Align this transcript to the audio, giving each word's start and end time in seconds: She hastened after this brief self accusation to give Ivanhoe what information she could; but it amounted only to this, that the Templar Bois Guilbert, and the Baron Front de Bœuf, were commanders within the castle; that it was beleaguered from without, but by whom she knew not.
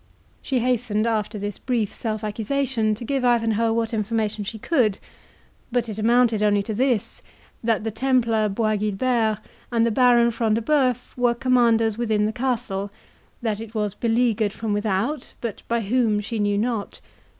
She 0.41 0.61
hastened 0.61 1.05
after 1.05 1.37
this 1.37 1.59
brief 1.59 1.93
self 1.93 2.23
accusation 2.23 2.95
to 2.95 3.05
give 3.05 3.23
Ivanhoe 3.23 3.71
what 3.71 3.93
information 3.93 4.43
she 4.43 4.57
could; 4.57 4.97
but 5.71 5.87
it 5.87 5.99
amounted 5.99 6.41
only 6.41 6.63
to 6.63 6.73
this, 6.73 7.21
that 7.63 7.83
the 7.83 7.91
Templar 7.91 8.49
Bois 8.49 8.77
Guilbert, 8.77 9.37
and 9.71 9.85
the 9.85 9.91
Baron 9.91 10.31
Front 10.31 10.55
de 10.55 10.61
Bœuf, 10.61 11.15
were 11.15 11.35
commanders 11.35 11.99
within 11.99 12.25
the 12.25 12.33
castle; 12.33 12.89
that 13.43 13.59
it 13.59 13.75
was 13.75 13.93
beleaguered 13.93 14.53
from 14.53 14.73
without, 14.73 15.35
but 15.39 15.61
by 15.67 15.81
whom 15.81 16.19
she 16.19 16.39
knew 16.39 16.57
not. 16.57 16.99